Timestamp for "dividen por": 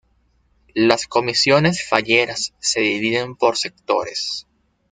2.79-3.55